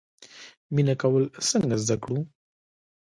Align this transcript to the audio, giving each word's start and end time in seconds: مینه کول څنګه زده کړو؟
مینه 0.73 0.95
کول 1.01 1.23
څنګه 1.49 1.75
زده 1.83 1.95
کړو؟ 2.03 2.19